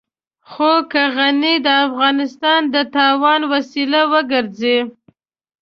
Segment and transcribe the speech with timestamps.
[0.49, 4.77] خو که غني د افغانستان د تاوان وسيله وګرځي.